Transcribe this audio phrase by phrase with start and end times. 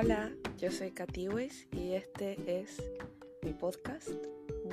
[0.00, 2.80] Hola, yo soy Katy Weiss y este es
[3.42, 4.08] mi podcast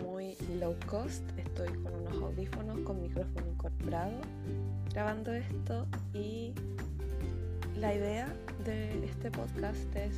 [0.04, 1.24] muy low cost.
[1.36, 4.22] Estoy con unos audífonos con micrófono incorporado
[4.94, 6.54] grabando esto y
[7.76, 8.32] la idea
[8.66, 10.16] de este podcast es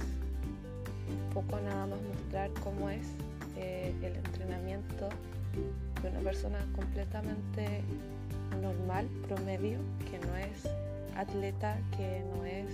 [1.10, 3.07] un poco nada más mostrar cómo es
[3.55, 5.07] eh, el entrenamiento
[6.04, 7.82] de una persona completamente
[8.61, 9.79] normal, promedio,
[10.11, 10.68] que no es
[11.15, 12.68] atleta, que no es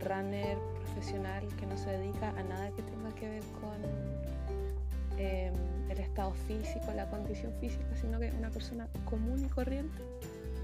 [0.00, 5.52] runner profesional, que no se dedica a nada que tenga que ver con em,
[5.90, 9.98] el estado físico, la condición física, sino que una persona común y corriente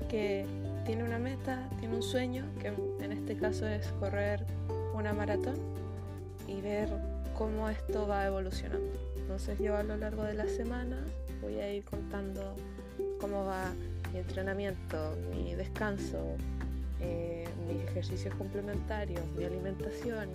[0.09, 0.47] que
[0.87, 4.45] tiene una meta, tiene un sueño, que en este caso es correr
[4.95, 5.57] una maratón
[6.49, 6.89] y ver
[7.37, 8.91] cómo esto va evolucionando.
[9.17, 10.99] Entonces yo a lo largo de la semana
[11.41, 12.57] voy a ir contando
[13.21, 13.73] cómo va
[14.13, 16.37] mi entrenamiento, mi descanso,
[17.03, 20.29] eh, mis ejercicios complementarios, mi alimentación,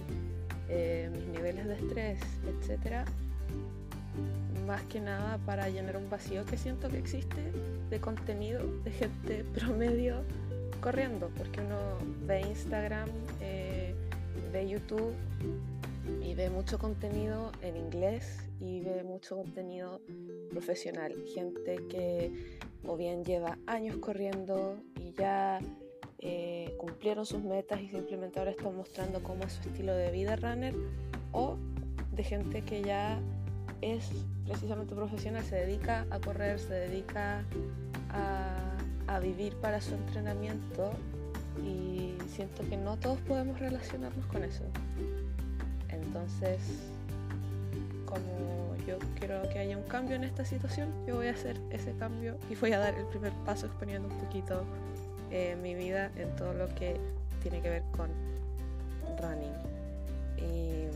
[0.69, 3.05] eh, mis niveles de estrés, etcétera,
[4.65, 7.41] más que nada para llenar un vacío que siento que existe
[7.89, 10.23] de contenido de gente promedio
[10.81, 13.09] corriendo, porque uno ve Instagram,
[13.41, 13.95] eh,
[14.51, 15.13] ve YouTube
[16.21, 20.01] y ve mucho contenido en inglés y ve mucho contenido
[20.49, 25.59] profesional, gente que o bien lleva años corriendo y ya
[26.19, 30.35] eh, cumplieron sus metas y simplemente ahora están mostrando cómo es su estilo de vida
[30.35, 30.73] runner
[31.31, 31.57] o
[32.11, 33.19] de gente que ya
[33.81, 34.09] es
[34.45, 37.43] precisamente profesional, se dedica a correr, se dedica
[38.09, 40.91] a, a vivir para su entrenamiento
[41.63, 44.63] y siento que no todos podemos relacionarnos con eso.
[45.89, 46.59] Entonces,
[48.05, 51.93] como yo quiero que haya un cambio en esta situación, yo voy a hacer ese
[51.97, 54.63] cambio y voy a dar el primer paso exponiendo un poquito
[55.31, 56.99] eh, mi vida en todo lo que
[57.41, 58.09] tiene que ver con
[59.19, 59.53] running.
[60.37, 60.87] Y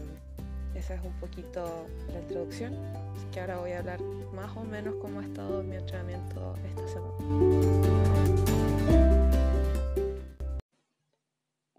[0.77, 2.73] esa es un poquito la introducción.
[3.15, 4.01] Así que ahora voy a hablar
[4.33, 8.11] más o menos cómo ha estado mi entrenamiento esta semana.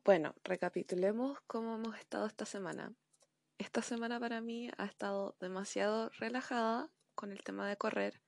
[0.05, 2.93] Bueno, recapitulemos cómo hemos estado esta semana.
[3.59, 8.21] Esta semana para mí ha estado demasiado relajada con el tema de correr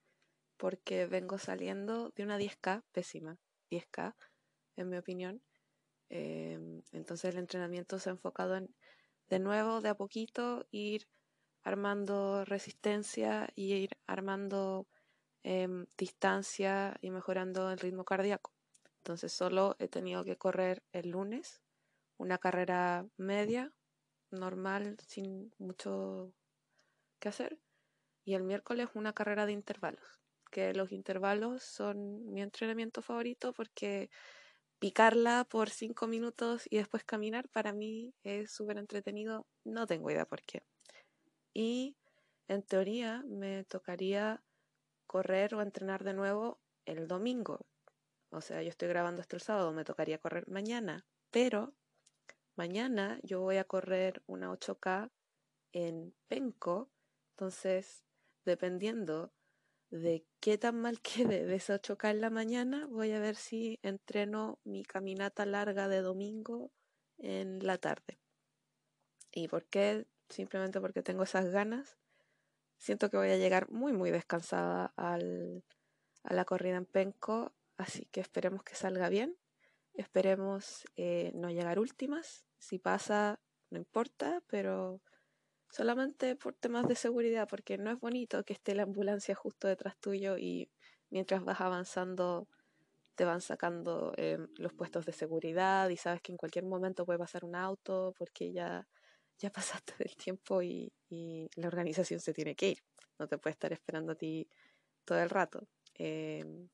[0.56, 3.38] porque vengo saliendo de una 10K pésima.
[3.70, 4.14] 10K,
[4.76, 5.42] en mi opinión.
[6.10, 8.74] Em, entonces el entrenamiento se ha enfocado en,
[9.28, 11.08] de nuevo, de a poquito, ir
[11.64, 14.86] armando resistencia y ir armando
[15.42, 18.52] em, distancia y mejorando el ritmo cardíaco.
[18.98, 21.62] Entonces solo he tenido que correr el lunes
[22.16, 23.72] una carrera media,
[24.30, 26.32] normal, sin mucho
[27.20, 27.58] que hacer,
[28.24, 30.23] y el miércoles una carrera de intervalos
[30.54, 34.08] que los intervalos son mi entrenamiento favorito porque
[34.78, 39.48] picarla por cinco minutos y después caminar para mí es súper entretenido.
[39.64, 40.62] No tengo idea por qué.
[41.52, 41.96] Y
[42.46, 44.44] en teoría me tocaría
[45.08, 47.66] correr o entrenar de nuevo el domingo.
[48.30, 51.04] O sea, yo estoy grabando esto el sábado, me tocaría correr mañana.
[51.32, 51.74] Pero
[52.54, 55.10] mañana yo voy a correr una 8K
[55.72, 56.90] en Penco.
[57.30, 58.04] Entonces,
[58.44, 59.32] dependiendo
[59.94, 63.78] de qué tan mal quede de esa 8K en la mañana, voy a ver si
[63.82, 66.72] entreno mi caminata larga de domingo
[67.18, 68.18] en la tarde.
[69.32, 70.06] ¿Y por qué?
[70.28, 71.96] Simplemente porque tengo esas ganas.
[72.76, 75.64] Siento que voy a llegar muy, muy descansada al,
[76.24, 79.36] a la corrida en Penco, así que esperemos que salga bien.
[79.94, 82.44] Esperemos eh, no llegar últimas.
[82.58, 83.40] Si pasa,
[83.70, 85.02] no importa, pero
[85.74, 89.96] solamente por temas de seguridad, porque no es bonito que esté la ambulancia justo detrás
[89.98, 90.70] tuyo y
[91.10, 92.48] mientras vas avanzando
[93.16, 97.18] te van sacando eh, los puestos de seguridad y sabes que en cualquier momento puede
[97.18, 98.86] pasar un auto porque ya,
[99.38, 99.50] ya
[99.82, 102.78] pasaste del tiempo y, y la organización se tiene que ir.
[103.18, 104.48] No te puede estar esperando a ti
[105.04, 105.66] todo el rato.
[105.94, 106.68] Em,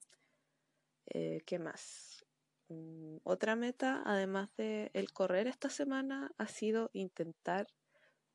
[1.06, 2.26] eh, ¿Qué más?
[2.68, 7.66] Mm, otra meta, además de el correr esta semana, ha sido intentar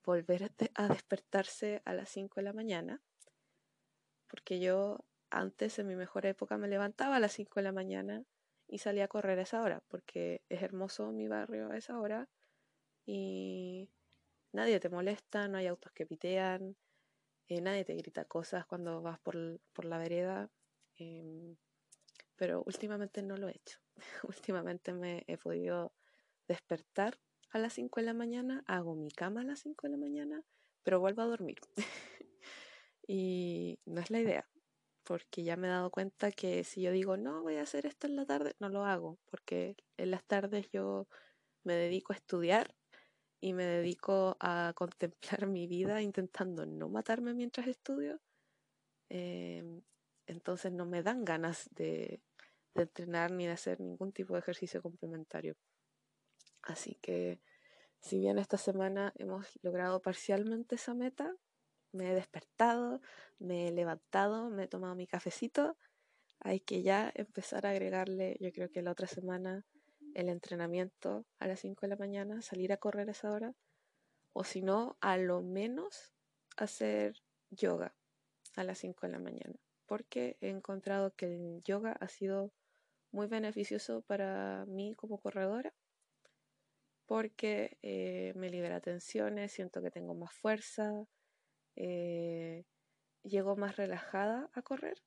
[0.05, 3.01] volver a despertarse a las 5 de la mañana,
[4.27, 8.23] porque yo antes, en mi mejor época, me levantaba a las 5 de la mañana
[8.67, 12.29] y salía a correr a esa hora, porque es hermoso mi barrio a esa hora
[13.05, 13.89] y
[14.53, 16.75] nadie te molesta, no hay autos que pitean,
[17.47, 20.49] eh, nadie te grita cosas cuando vas por, por la vereda,
[20.97, 21.57] em,
[22.35, 23.79] pero últimamente no lo he hecho.
[24.23, 25.93] últimamente me he podido
[26.47, 27.19] despertar
[27.55, 30.43] a las 5 de la mañana, hago mi cama a las 5 de la mañana,
[30.83, 31.55] pero vuelvo a dormir.
[33.07, 34.45] y no es la idea,
[35.05, 38.07] porque ya me he dado cuenta que si yo digo, no, voy a hacer esto
[38.07, 41.07] en la tarde, no lo hago, porque en las tardes yo
[41.63, 42.75] me dedico a estudiar
[43.39, 48.19] y me dedico a contemplar mi vida intentando no matarme mientras estudio,
[49.07, 49.81] em,
[50.27, 52.21] entonces no me dan ganas de,
[52.73, 55.55] de entrenar ni de hacer ningún tipo de ejercicio complementario.
[56.65, 57.39] Así que
[57.99, 61.33] si bien esta semana hemos logrado parcialmente esa meta,
[61.91, 63.01] me he despertado,
[63.39, 65.77] me he levantado, me he tomado mi cafecito,
[66.39, 69.65] hay que ya empezar a agregarle, yo creo que la otra semana,
[70.15, 73.55] el entrenamiento a las 5 de la mañana, salir a correr a esa hora,
[74.33, 76.13] o si no, a lo menos
[76.57, 77.21] hacer
[77.51, 77.95] yoga
[78.55, 82.51] a las 5 de la mañana, porque he encontrado que el yoga ha sido
[83.11, 85.73] muy beneficioso para mí como corredora
[87.05, 91.07] porque eh, me libera tensiones, siento que tengo más fuerza,
[91.75, 92.65] eh,
[93.23, 95.03] llego más relajada a correr,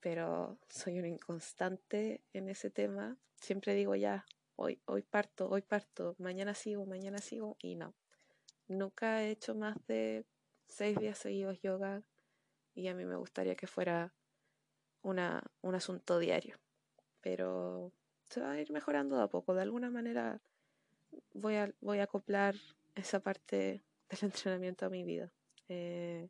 [0.00, 3.16] pero soy una inconstante en ese tema.
[3.36, 4.24] Siempre digo ya,
[4.56, 7.94] hoy, hoy parto, hoy parto, mañana sigo, mañana sigo, y no.
[8.66, 10.24] Nunca he hecho más de
[10.68, 12.02] seis días seguidos yoga
[12.74, 14.14] y a mí me gustaría que fuera
[15.02, 16.58] una, un asunto diario,
[17.20, 17.92] pero
[18.28, 19.54] se va a ir mejorando de a poco.
[19.54, 20.40] De alguna manera
[21.32, 22.54] voy a, voy a acoplar
[22.94, 25.30] esa parte del entrenamiento a mi vida.
[25.68, 26.28] Eh,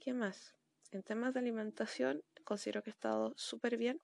[0.00, 0.54] ¿Qué más?
[0.90, 4.00] En temas de alimentación, considero que he estado súper bien.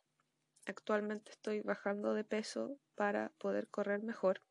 [0.66, 4.42] Actualmente estoy bajando de peso para poder correr mejor.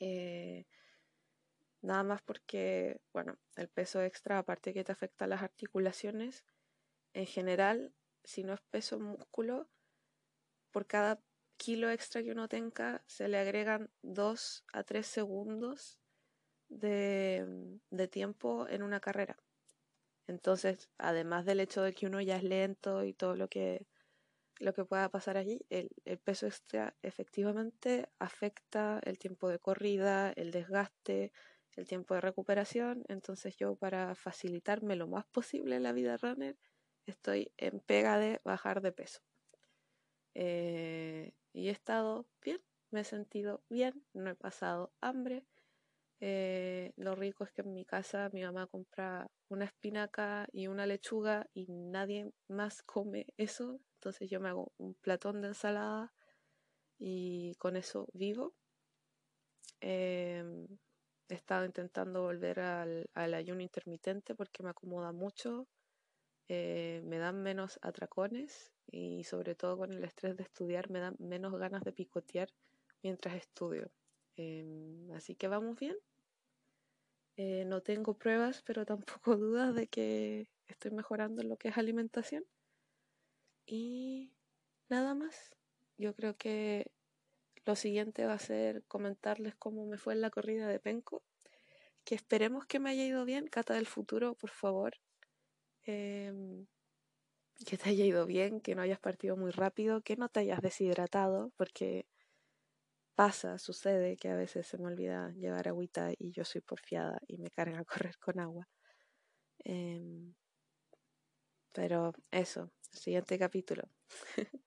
[0.00, 0.66] Eh,
[1.82, 6.44] nada más porque, bueno, el peso extra, aparte que te afecta las articulaciones,
[7.12, 7.92] en general,
[8.24, 9.68] si no es peso músculo,
[10.70, 11.20] por cada
[11.58, 15.98] kilo extra que uno tenga, se le agregan 2 a 3 segundos
[16.68, 17.78] de,
[18.10, 19.36] tiempo en una carrera.
[20.26, 23.86] Entonces, además del hecho de que uno ya es lento y todo lo que,
[24.58, 30.32] lo que pueda pasar allí, el, el peso extra efectivamente afecta el tiempo de corrida,
[30.36, 31.32] el desgaste,
[31.72, 33.04] el tiempo de recuperación.
[33.08, 36.56] Entonces yo para facilitarme lo más posible la vida runner,
[37.06, 39.20] estoy en pega de bajar de peso.
[40.34, 42.60] Eh, y he estado bien,
[42.90, 45.44] me he sentido bien, no he pasado hambre.
[46.20, 50.86] Eh, lo rico es que en mi casa mi mamá compra una espinaca y una
[50.86, 53.80] lechuga y nadie más come eso.
[53.94, 56.12] Entonces yo me hago un platón de ensalada
[56.98, 58.54] y con eso vivo.
[59.80, 60.66] Em,
[61.28, 65.68] he estado intentando volver al, al, ayuno intermitente porque me acomoda mucho,
[66.48, 71.14] eh, me dan menos atracones y sobre todo con el estrés de estudiar me dan
[71.18, 72.48] menos ganas de picotear
[73.02, 73.90] mientras estudio.
[74.36, 75.96] Em, así que vamos bien.
[77.36, 81.78] Eh, no tengo pruebas, pero tampoco dudas de que estoy mejorando en lo que es
[81.78, 82.44] alimentación.
[83.66, 84.32] Y
[84.88, 85.54] nada más.
[85.98, 86.90] Yo creo que
[87.66, 91.22] lo siguiente va a ser comentarles cómo me fue en la corrida de Penco.
[92.04, 93.48] Que esperemos que me haya ido bien.
[93.48, 94.94] Cata del futuro, por favor.
[95.88, 96.66] Eh,
[97.66, 100.60] que te haya ido bien, que no hayas partido muy rápido, que no te hayas
[100.60, 102.06] deshidratado, porque
[103.14, 107.36] pasa, sucede que a veces se me olvida llevar agüita y yo soy porfiada y
[107.38, 108.68] me carga a correr con agua.
[109.64, 110.32] Eh,
[111.72, 113.82] pero eso, siguiente capítulo.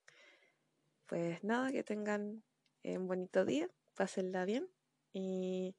[1.08, 2.44] pues nada, que tengan
[2.84, 4.68] un bonito día, pásenla bien
[5.14, 5.76] y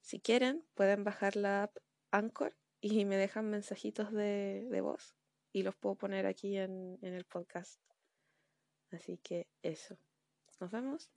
[0.00, 1.78] si quieren pueden bajar la app
[2.10, 2.54] Anchor
[2.86, 5.16] y me dejan mensajitos de, de voz
[5.52, 7.80] y los puedo poner aquí en, en el podcast.
[8.90, 9.96] Así que eso.
[10.60, 11.10] Nos vemos.